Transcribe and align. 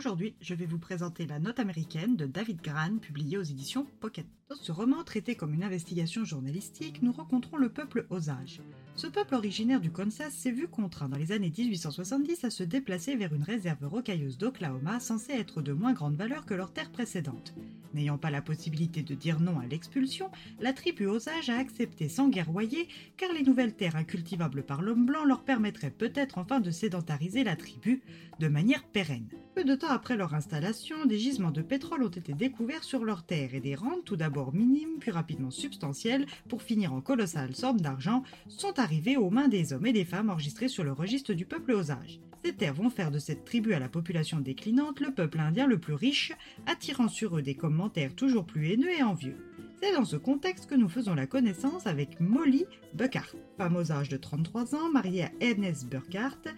Aujourd'hui, 0.00 0.34
je 0.40 0.54
vais 0.54 0.64
vous 0.64 0.78
présenter 0.78 1.26
La 1.26 1.38
Note 1.38 1.58
américaine 1.58 2.16
de 2.16 2.24
David 2.24 2.62
Gran, 2.62 2.96
publiée 2.96 3.36
aux 3.36 3.42
éditions 3.42 3.86
Pocket. 4.00 4.24
Dans 4.48 4.56
ce 4.56 4.72
roman 4.72 5.04
traité 5.04 5.34
comme 5.34 5.52
une 5.52 5.62
investigation 5.62 6.24
journalistique, 6.24 7.02
nous 7.02 7.12
rencontrons 7.12 7.58
le 7.58 7.68
peuple 7.68 8.06
Osage. 8.08 8.62
Ce 8.96 9.06
peuple 9.06 9.34
originaire 9.34 9.78
du 9.78 9.90
Kansas 9.90 10.32
s'est 10.32 10.52
vu 10.52 10.68
contraint 10.68 11.10
dans 11.10 11.18
les 11.18 11.32
années 11.32 11.52
1870 11.56 12.44
à 12.44 12.50
se 12.50 12.62
déplacer 12.62 13.14
vers 13.14 13.34
une 13.34 13.42
réserve 13.42 13.84
rocailleuse 13.84 14.38
d'Oklahoma 14.38 15.00
censée 15.00 15.32
être 15.32 15.60
de 15.60 15.74
moins 15.74 15.92
grande 15.92 16.16
valeur 16.16 16.46
que 16.46 16.54
leur 16.54 16.72
terre 16.72 16.90
précédente. 16.90 17.54
N'ayant 17.92 18.18
pas 18.18 18.30
la 18.30 18.40
possibilité 18.40 19.02
de 19.02 19.14
dire 19.14 19.38
non 19.38 19.58
à 19.58 19.66
l'expulsion, 19.66 20.30
la 20.60 20.72
tribu 20.72 21.08
Osage 21.08 21.50
a 21.50 21.58
accepté 21.58 22.08
sans 22.08 22.28
guerroyer 22.28 22.88
car 23.18 23.32
les 23.34 23.42
nouvelles 23.42 23.74
terres 23.74 23.96
incultivables 23.96 24.62
par 24.62 24.80
l'homme 24.80 25.04
blanc 25.04 25.24
leur 25.24 25.44
permettraient 25.44 25.90
peut-être 25.90 26.38
enfin 26.38 26.60
de 26.60 26.70
sédentariser 26.70 27.44
la 27.44 27.56
tribu 27.56 28.00
de 28.38 28.48
manière 28.48 28.84
pérenne. 28.84 29.28
Peu 29.54 29.64
de 29.64 29.74
temps 29.74 29.90
après 29.90 30.16
leur 30.16 30.34
installation, 30.34 31.04
des 31.06 31.18
gisements 31.18 31.50
de 31.50 31.60
pétrole 31.60 32.04
ont 32.04 32.08
été 32.08 32.32
découverts 32.32 32.84
sur 32.84 33.04
leurs 33.04 33.24
terres 33.24 33.54
et 33.54 33.60
des 33.60 33.74
rentes 33.74 34.04
tout 34.04 34.16
d'abord 34.16 34.54
minimes 34.54 34.98
puis 35.00 35.10
rapidement 35.10 35.50
substantielles 35.50 36.26
pour 36.48 36.62
finir 36.62 36.92
en 36.92 37.00
colossales 37.00 37.54
sommes 37.56 37.80
d'argent 37.80 38.22
sont 38.48 38.78
arrivées 38.78 39.16
aux 39.16 39.30
mains 39.30 39.48
des 39.48 39.72
hommes 39.72 39.86
et 39.86 39.92
des 39.92 40.04
femmes 40.04 40.30
enregistrés 40.30 40.68
sur 40.68 40.84
le 40.84 40.92
registre 40.92 41.34
du 41.34 41.46
peuple 41.46 41.72
Osage. 41.72 42.20
Ces 42.44 42.54
terres 42.54 42.74
vont 42.74 42.90
faire 42.90 43.10
de 43.10 43.18
cette 43.18 43.44
tribu 43.44 43.74
à 43.74 43.80
la 43.80 43.88
population 43.88 44.38
déclinante 44.38 45.00
le 45.00 45.12
peuple 45.12 45.40
indien 45.40 45.66
le 45.66 45.78
plus 45.78 45.94
riche, 45.94 46.32
attirant 46.66 47.08
sur 47.08 47.36
eux 47.36 47.42
des 47.42 47.54
commentaires 47.54 48.14
toujours 48.14 48.46
plus 48.46 48.68
haineux 48.68 48.90
et 48.90 49.02
envieux. 49.02 49.36
C'est 49.82 49.92
dans 49.92 50.04
ce 50.04 50.16
contexte 50.16 50.68
que 50.68 50.74
nous 50.74 50.88
faisons 50.88 51.14
la 51.14 51.26
connaissance 51.26 51.86
avec 51.86 52.20
Molly 52.20 52.64
Buckhart, 52.94 53.34
femme 53.58 53.76
Osage 53.76 54.08
de 54.08 54.16
33 54.16 54.74
ans, 54.74 54.90
mariée 54.90 55.24
à 55.24 55.32
Ernest 55.40 55.86
Burkhardt, 55.88 56.48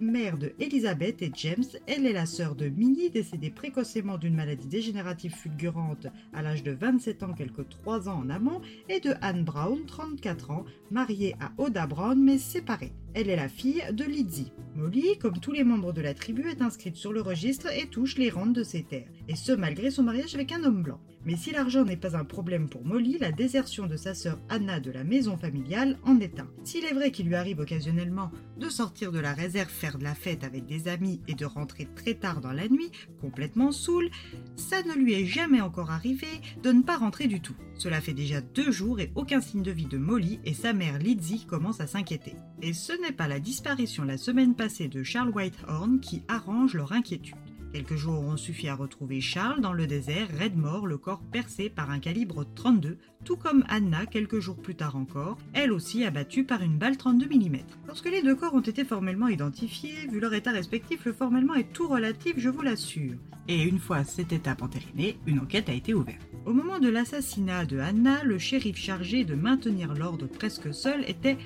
mère 0.00 0.38
de 0.38 0.52
Elizabeth 0.58 1.22
et 1.22 1.30
James, 1.34 1.64
elle 1.86 2.06
est 2.06 2.12
la 2.12 2.26
sœur 2.26 2.54
de 2.54 2.68
Minnie, 2.68 3.10
décédée 3.10 3.50
précocement 3.50 4.18
d'une 4.18 4.34
maladie 4.34 4.66
dégénérative 4.66 5.34
fulgurante 5.34 6.06
à 6.32 6.42
l'âge 6.42 6.62
de 6.62 6.72
27 6.72 7.22
ans, 7.22 7.34
quelques 7.34 7.68
3 7.68 8.08
ans 8.08 8.20
en 8.20 8.30
amont, 8.30 8.60
et 8.88 9.00
de 9.00 9.14
Anne 9.20 9.44
Brown, 9.44 9.84
34 9.86 10.50
ans, 10.50 10.64
mariée 10.90 11.36
à 11.40 11.52
Oda 11.58 11.86
Brown 11.86 12.22
mais 12.22 12.38
séparée. 12.38 12.92
Elle 13.12 13.28
est 13.28 13.36
la 13.36 13.48
fille 13.48 13.82
de 13.92 14.04
Lizzie. 14.04 14.52
Molly, 14.76 15.18
comme 15.18 15.38
tous 15.40 15.50
les 15.50 15.64
membres 15.64 15.92
de 15.92 16.00
la 16.00 16.14
tribu, 16.14 16.48
est 16.48 16.62
inscrite 16.62 16.94
sur 16.94 17.12
le 17.12 17.20
registre 17.20 17.66
et 17.66 17.86
touche 17.86 18.16
les 18.16 18.30
rentes 18.30 18.52
de 18.52 18.62
ses 18.62 18.84
terres, 18.84 19.10
et 19.28 19.34
ce 19.34 19.50
malgré 19.50 19.90
son 19.90 20.04
mariage 20.04 20.34
avec 20.36 20.52
un 20.52 20.62
homme 20.62 20.82
blanc. 20.82 21.00
Mais 21.26 21.36
si 21.36 21.50
l'argent 21.50 21.84
n'est 21.84 21.96
pas 21.96 22.16
un 22.16 22.24
problème 22.24 22.68
pour 22.68 22.84
Molly, 22.84 23.18
la 23.18 23.30
désertion 23.30 23.86
de 23.86 23.96
sa 23.96 24.14
sœur 24.14 24.38
Anna 24.48 24.80
de 24.80 24.90
la 24.90 25.04
maison 25.04 25.36
familiale 25.36 25.98
en 26.04 26.18
est 26.18 26.40
un. 26.40 26.48
S'il 26.64 26.84
est 26.84 26.94
vrai 26.94 27.10
qu'il 27.10 27.26
lui 27.26 27.34
arrive 27.34 27.58
occasionnellement 27.58 28.30
de 28.58 28.68
sortir 28.70 29.12
de 29.12 29.18
la 29.18 29.34
réserve, 29.34 29.68
faire 29.68 29.98
de 29.98 30.04
la 30.04 30.14
fête 30.14 30.44
avec 30.44 30.64
des 30.64 30.88
amis 30.88 31.20
et 31.28 31.34
de 31.34 31.44
rentrer 31.44 31.88
très 31.94 32.14
tard 32.14 32.40
dans 32.40 32.52
la 32.52 32.68
nuit, 32.68 32.90
complètement 33.20 33.72
saoul, 33.72 34.08
ça 34.56 34.82
ne 34.82 34.94
lui 34.94 35.14
est 35.14 35.26
jamais 35.26 35.60
encore 35.60 35.90
arrivé 35.90 36.28
de 36.62 36.72
ne 36.72 36.82
pas 36.82 36.96
rentrer 36.96 37.26
du 37.26 37.40
tout. 37.40 37.56
Cela 37.74 38.00
fait 38.00 38.12
déjà 38.12 38.40
deux 38.40 38.70
jours 38.70 39.00
et 39.00 39.10
aucun 39.14 39.40
signe 39.40 39.62
de 39.62 39.70
vie 39.70 39.86
de 39.86 39.98
Molly 39.98 40.38
et 40.44 40.54
sa 40.54 40.72
mère 40.72 40.98
Lizzie 40.98 41.46
commence 41.46 41.80
à 41.80 41.86
s'inquiéter. 41.86 42.34
Et 42.62 42.72
ce 42.72 42.92
n'est 43.00 43.12
pas 43.12 43.28
la 43.28 43.40
disparition 43.40 44.04
la 44.04 44.18
semaine 44.18 44.54
passée 44.54 44.88
de 44.88 45.02
Charles 45.02 45.30
Whitehorn 45.30 46.00
qui 46.00 46.22
arrange 46.28 46.74
leur 46.74 46.92
inquiétude. 46.92 47.36
Quelques 47.72 47.94
jours 47.94 48.20
ont 48.20 48.36
suffi 48.36 48.68
à 48.68 48.74
retrouver 48.74 49.20
Charles 49.20 49.60
dans 49.60 49.72
le 49.72 49.86
désert, 49.86 50.28
raide 50.36 50.56
mort, 50.56 50.88
le 50.88 50.98
corps 50.98 51.22
percé 51.30 51.70
par 51.70 51.90
un 51.90 52.00
calibre 52.00 52.44
32, 52.56 52.98
tout 53.24 53.36
comme 53.36 53.64
Anna 53.68 54.06
quelques 54.06 54.40
jours 54.40 54.56
plus 54.56 54.74
tard 54.74 54.96
encore, 54.96 55.38
elle 55.52 55.70
aussi 55.70 56.04
abattue 56.04 56.44
par 56.44 56.62
une 56.62 56.78
balle 56.78 56.96
32 56.96 57.26
mm. 57.26 57.58
Lorsque 57.86 58.10
les 58.10 58.22
deux 58.22 58.34
corps 58.34 58.54
ont 58.54 58.60
été 58.60 58.84
formellement 58.84 59.28
identifiés, 59.28 60.08
vu 60.10 60.18
leur 60.18 60.34
état 60.34 60.50
respectif, 60.50 61.04
le 61.04 61.12
formellement 61.12 61.54
est 61.54 61.72
tout 61.72 61.86
relatif, 61.86 62.34
je 62.38 62.48
vous 62.48 62.62
l'assure. 62.62 63.14
Et 63.46 63.62
une 63.62 63.78
fois 63.78 64.02
cette 64.02 64.32
étape 64.32 64.62
entérinée, 64.62 65.18
une 65.26 65.38
enquête 65.38 65.68
a 65.68 65.72
été 65.72 65.94
ouverte. 65.94 66.26
Au 66.46 66.52
moment 66.52 66.80
de 66.80 66.88
l'assassinat 66.88 67.66
de 67.66 67.78
Anna, 67.78 68.24
le 68.24 68.38
shérif 68.38 68.76
chargé 68.76 69.24
de 69.24 69.34
maintenir 69.34 69.94
l'ordre 69.94 70.26
presque 70.26 70.74
seul 70.74 71.04
était 71.08 71.38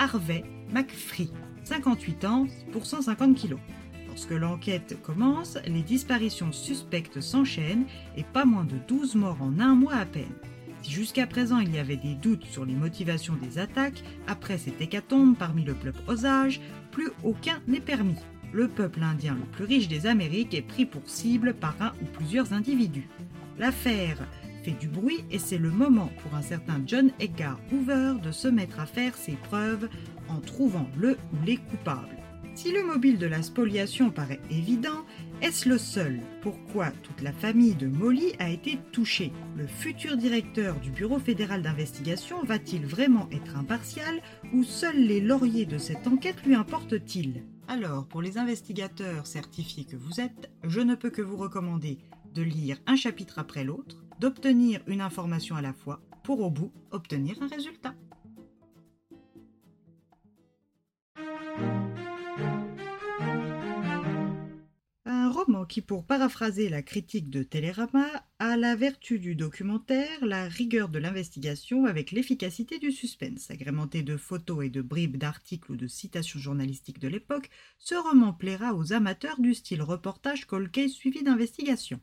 Harvey 0.00 0.44
McFree, 0.72 1.30
58 1.64 2.24
ans 2.24 2.46
pour 2.72 2.86
150 2.86 3.36
kilos. 3.36 3.60
Lorsque 4.08 4.30
l'enquête 4.30 4.96
commence, 5.02 5.58
les 5.66 5.82
disparitions 5.82 6.52
suspectes 6.52 7.20
s'enchaînent 7.20 7.84
et 8.16 8.24
pas 8.24 8.46
moins 8.46 8.64
de 8.64 8.76
12 8.88 9.16
morts 9.16 9.42
en 9.42 9.60
un 9.60 9.74
mois 9.74 9.96
à 9.96 10.06
peine. 10.06 10.32
Si 10.80 10.90
jusqu'à 10.90 11.26
présent 11.26 11.58
il 11.58 11.74
y 11.74 11.78
avait 11.78 11.98
des 11.98 12.14
doutes 12.14 12.46
sur 12.46 12.64
les 12.64 12.72
motivations 12.72 13.36
des 13.42 13.58
attaques, 13.58 14.02
après 14.26 14.56
cette 14.56 14.80
hécatombe 14.80 15.36
parmi 15.36 15.64
le 15.64 15.74
peuple 15.74 16.00
Osage, 16.08 16.62
plus 16.92 17.10
aucun 17.22 17.60
n'est 17.68 17.78
permis. 17.78 18.16
Le 18.54 18.68
peuple 18.68 19.02
indien 19.02 19.34
le 19.34 19.44
plus 19.52 19.66
riche 19.66 19.88
des 19.88 20.06
Amériques 20.06 20.54
est 20.54 20.62
pris 20.62 20.86
pour 20.86 21.02
cible 21.04 21.52
par 21.52 21.76
un 21.78 21.92
ou 22.00 22.06
plusieurs 22.06 22.54
individus. 22.54 23.08
L'affaire 23.58 24.16
fait 24.62 24.78
du 24.78 24.88
bruit 24.88 25.24
et 25.30 25.38
c'est 25.38 25.58
le 25.58 25.70
moment 25.70 26.10
pour 26.22 26.34
un 26.34 26.42
certain 26.42 26.80
John 26.86 27.10
Edgar 27.18 27.58
Hoover 27.72 28.14
de 28.22 28.30
se 28.30 28.48
mettre 28.48 28.80
à 28.80 28.86
faire 28.86 29.16
ses 29.16 29.32
preuves 29.32 29.88
en 30.28 30.40
trouvant 30.40 30.88
le 30.96 31.12
ou 31.32 31.44
les 31.44 31.56
coupables. 31.56 32.16
Si 32.54 32.72
le 32.72 32.82
mobile 32.82 33.18
de 33.18 33.26
la 33.26 33.42
spoliation 33.42 34.10
paraît 34.10 34.40
évident, 34.50 35.04
est-ce 35.40 35.68
le 35.68 35.78
seul? 35.78 36.20
Pourquoi 36.42 36.90
toute 36.90 37.22
la 37.22 37.32
famille 37.32 37.74
de 37.74 37.86
Molly 37.86 38.32
a 38.38 38.50
été 38.50 38.78
touchée? 38.92 39.32
Le 39.56 39.66
futur 39.66 40.16
directeur 40.16 40.78
du 40.80 40.90
Bureau 40.90 41.18
fédéral 41.18 41.62
d'investigation 41.62 42.42
va-t-il 42.44 42.84
vraiment 42.84 43.28
être 43.32 43.56
impartial 43.56 44.20
ou 44.52 44.64
seuls 44.64 45.00
les 45.00 45.20
lauriers 45.20 45.64
de 45.64 45.78
cette 45.78 46.06
enquête 46.06 46.44
lui 46.44 46.54
importent-ils? 46.54 47.44
Alors, 47.68 48.06
pour 48.06 48.20
les 48.20 48.36
investigateurs 48.36 49.26
certifiés 49.26 49.84
que 49.84 49.96
vous 49.96 50.20
êtes, 50.20 50.50
je 50.64 50.80
ne 50.80 50.96
peux 50.96 51.10
que 51.10 51.22
vous 51.22 51.36
recommander 51.36 51.98
de 52.34 52.42
lire 52.42 52.78
un 52.86 52.96
chapitre 52.96 53.38
après 53.38 53.64
l'autre, 53.64 54.04
d'obtenir 54.20 54.82
une 54.86 55.00
information 55.00 55.56
à 55.56 55.62
la 55.62 55.72
fois, 55.72 56.02
pour 56.22 56.40
au 56.40 56.50
bout 56.50 56.72
obtenir 56.90 57.42
un 57.42 57.48
résultat. 57.48 57.94
Un 65.06 65.30
roman 65.30 65.64
qui, 65.64 65.80
pour 65.80 66.04
paraphraser 66.04 66.68
la 66.68 66.82
critique 66.82 67.30
de 67.30 67.42
Télérama, 67.42 68.06
a 68.38 68.58
la 68.58 68.76
vertu 68.76 69.18
du 69.18 69.34
documentaire, 69.34 70.22
la 70.22 70.48
rigueur 70.48 70.90
de 70.90 70.98
l'investigation 70.98 71.86
avec 71.86 72.10
l'efficacité 72.10 72.78
du 72.78 72.92
suspense. 72.92 73.50
Agrémenté 73.50 74.02
de 74.02 74.18
photos 74.18 74.66
et 74.66 74.68
de 74.68 74.82
bribes 74.82 75.16
d'articles 75.16 75.72
ou 75.72 75.76
de 75.76 75.86
citations 75.86 76.38
journalistiques 76.38 77.00
de 77.00 77.08
l'époque, 77.08 77.48
ce 77.78 77.94
roman 77.94 78.34
plaira 78.34 78.74
aux 78.74 78.92
amateurs 78.92 79.40
du 79.40 79.54
style 79.54 79.82
reportage 79.82 80.46
case 80.70 80.90
suivi 80.90 81.22
d'investigation. 81.22 82.00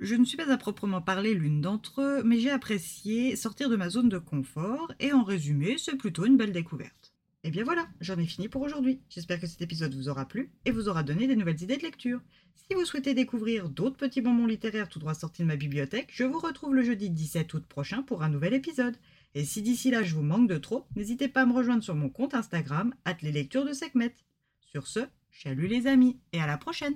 Je 0.00 0.16
ne 0.16 0.24
suis 0.24 0.36
pas 0.36 0.50
à 0.50 0.56
proprement 0.56 1.00
parler 1.00 1.34
l'une 1.34 1.60
d'entre 1.60 2.02
eux, 2.02 2.22
mais 2.24 2.40
j'ai 2.40 2.50
apprécié 2.50 3.36
sortir 3.36 3.70
de 3.70 3.76
ma 3.76 3.90
zone 3.90 4.08
de 4.08 4.18
confort, 4.18 4.92
et 4.98 5.12
en 5.12 5.22
résumé, 5.22 5.76
c'est 5.78 5.96
plutôt 5.96 6.26
une 6.26 6.36
belle 6.36 6.52
découverte. 6.52 7.14
Et 7.44 7.50
bien 7.50 7.62
voilà, 7.62 7.86
j'en 8.00 8.18
ai 8.18 8.26
fini 8.26 8.48
pour 8.48 8.62
aujourd'hui. 8.62 9.00
J'espère 9.08 9.38
que 9.38 9.46
cet 9.46 9.60
épisode 9.62 9.94
vous 9.94 10.08
aura 10.08 10.26
plu 10.26 10.50
et 10.64 10.72
vous 10.72 10.88
aura 10.88 11.02
donné 11.02 11.26
des 11.26 11.36
nouvelles 11.36 11.62
idées 11.62 11.76
de 11.76 11.82
lecture. 11.82 12.20
Si 12.54 12.74
vous 12.74 12.86
souhaitez 12.86 13.12
découvrir 13.12 13.68
d'autres 13.68 13.98
petits 13.98 14.22
bonbons 14.22 14.46
littéraires 14.46 14.88
tout 14.88 14.98
droit 14.98 15.14
sortis 15.14 15.42
de 15.42 15.46
ma 15.46 15.56
bibliothèque, 15.56 16.08
je 16.10 16.24
vous 16.24 16.38
retrouve 16.38 16.74
le 16.74 16.82
jeudi 16.82 17.10
17 17.10 17.52
août 17.52 17.64
prochain 17.68 18.02
pour 18.02 18.22
un 18.22 18.30
nouvel 18.30 18.54
épisode. 18.54 18.96
Et 19.34 19.44
si 19.44 19.60
d'ici 19.60 19.90
là 19.90 20.02
je 20.02 20.14
vous 20.14 20.22
manque 20.22 20.48
de 20.48 20.56
trop, 20.56 20.86
n'hésitez 20.96 21.28
pas 21.28 21.42
à 21.42 21.46
me 21.46 21.52
rejoindre 21.52 21.84
sur 21.84 21.94
mon 21.94 22.08
compte 22.08 22.34
Instagram, 22.34 22.94
les 23.20 23.32
lectures 23.32 23.66
de 23.66 23.74
Sekhmet. 23.74 24.14
Sur 24.60 24.86
ce, 24.86 25.00
chalut 25.30 25.66
les 25.66 25.86
amis 25.86 26.18
et 26.32 26.40
à 26.40 26.46
la 26.46 26.56
prochaine! 26.56 26.94